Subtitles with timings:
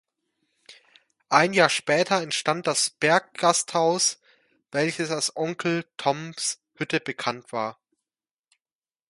[1.29, 4.17] Ein Jahr später entstand das Berggasthaus,
[4.71, 7.79] welches als „Onkel Toms Hütte“ bekannt war.